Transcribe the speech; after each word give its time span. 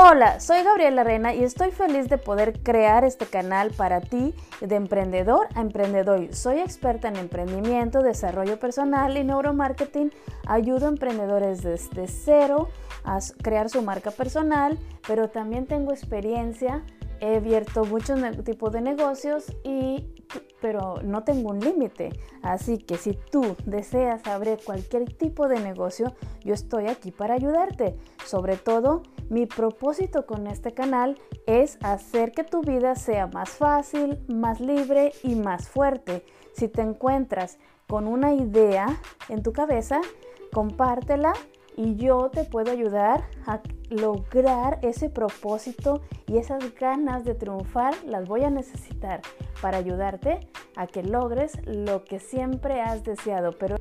Hola, 0.00 0.38
soy 0.38 0.62
Gabriela 0.62 1.02
Reina 1.02 1.34
y 1.34 1.42
estoy 1.42 1.72
feliz 1.72 2.08
de 2.08 2.18
poder 2.18 2.60
crear 2.62 3.02
este 3.02 3.26
canal 3.26 3.72
para 3.72 4.00
ti 4.00 4.32
de 4.60 4.76
emprendedor 4.76 5.48
a 5.56 5.60
emprendedor. 5.60 6.32
Soy 6.36 6.60
experta 6.60 7.08
en 7.08 7.16
emprendimiento, 7.16 8.00
desarrollo 8.00 8.60
personal 8.60 9.16
y 9.16 9.24
neuromarketing. 9.24 10.12
Ayudo 10.46 10.86
a 10.86 10.90
emprendedores 10.90 11.62
desde 11.62 12.06
cero 12.06 12.68
a 13.02 13.18
crear 13.42 13.70
su 13.70 13.82
marca 13.82 14.12
personal, 14.12 14.78
pero 15.08 15.30
también 15.30 15.66
tengo 15.66 15.90
experiencia 15.90 16.84
he 17.20 17.36
abierto 17.36 17.84
muchos 17.84 18.20
tipos 18.44 18.72
de 18.72 18.80
negocios 18.80 19.52
y 19.64 20.14
pero 20.60 21.00
no 21.02 21.24
tengo 21.24 21.50
un 21.50 21.60
límite. 21.60 22.10
Así 22.42 22.78
que 22.78 22.96
si 22.96 23.12
tú 23.30 23.56
deseas 23.64 24.26
abrir 24.26 24.58
cualquier 24.64 25.12
tipo 25.12 25.48
de 25.48 25.60
negocio, 25.60 26.14
yo 26.44 26.54
estoy 26.54 26.86
aquí 26.86 27.10
para 27.10 27.34
ayudarte. 27.34 27.96
Sobre 28.24 28.56
todo, 28.56 29.02
mi 29.28 29.46
propósito 29.46 30.26
con 30.26 30.46
este 30.46 30.72
canal 30.72 31.18
es 31.46 31.78
hacer 31.82 32.32
que 32.32 32.44
tu 32.44 32.62
vida 32.62 32.94
sea 32.96 33.26
más 33.26 33.50
fácil, 33.50 34.18
más 34.28 34.60
libre 34.60 35.12
y 35.22 35.34
más 35.34 35.68
fuerte. 35.68 36.24
Si 36.54 36.68
te 36.68 36.82
encuentras 36.82 37.58
con 37.86 38.06
una 38.06 38.34
idea 38.34 39.00
en 39.28 39.42
tu 39.42 39.52
cabeza, 39.52 40.00
compártela 40.52 41.32
y 41.78 41.94
yo 41.94 42.28
te 42.28 42.42
puedo 42.42 42.72
ayudar 42.72 43.24
a 43.46 43.60
lograr 43.88 44.80
ese 44.82 45.08
propósito 45.08 46.02
y 46.26 46.38
esas 46.38 46.74
ganas 46.74 47.24
de 47.24 47.34
triunfar 47.36 47.94
las 48.04 48.26
voy 48.26 48.42
a 48.42 48.50
necesitar 48.50 49.22
para 49.62 49.78
ayudarte 49.78 50.40
a 50.74 50.88
que 50.88 51.04
logres 51.04 51.52
lo 51.66 52.04
que 52.04 52.18
siempre 52.18 52.80
has 52.80 53.04
deseado. 53.04 53.52
Pero 53.52 53.76